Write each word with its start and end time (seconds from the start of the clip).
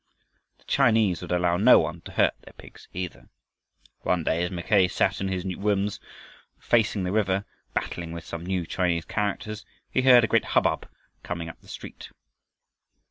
The 0.57 0.63
Chinese 0.63 1.21
would 1.21 1.31
allow 1.31 1.57
no 1.57 1.77
one 1.77 2.01
to 2.05 2.13
hurt 2.13 2.33
their 2.41 2.53
pigs, 2.53 2.87
either. 2.91 3.29
One 3.99 4.23
day 4.23 4.41
as 4.41 4.49
Mackay 4.49 4.87
sat 4.87 5.21
in 5.21 5.27
his 5.27 5.45
rooms 5.55 5.99
facing 6.57 7.03
the 7.03 7.11
river, 7.11 7.45
battling 7.75 8.11
with 8.11 8.25
some 8.25 8.43
new 8.43 8.65
Chinese 8.65 9.05
characters, 9.05 9.63
he 9.91 10.01
heard 10.01 10.23
a 10.23 10.27
great 10.27 10.45
hubbub 10.57 10.89
coming 11.21 11.49
up 11.49 11.61
the 11.61 11.67
street. 11.67 12.09